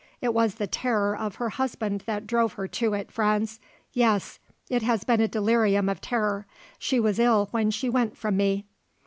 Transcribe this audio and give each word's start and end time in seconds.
It 0.19 0.33
was 0.33 0.55
the 0.55 0.65
terror 0.65 1.15
of 1.15 1.35
her 1.35 1.49
husband 1.49 2.05
that 2.07 2.25
drove 2.25 2.53
her 2.53 2.67
to 2.69 2.93
it, 2.95 3.11
Franz. 3.11 3.59
Yes; 3.93 4.39
it 4.67 4.81
has 4.81 5.03
been 5.03 5.21
a 5.21 5.27
delirium 5.27 5.87
of 5.89 6.01
terror. 6.01 6.47
She 6.79 6.99
was 6.99 7.19
ill 7.19 7.49
when 7.51 7.69
she 7.69 7.87
went 7.87 8.17
from 8.17 8.35
me." 8.35 8.65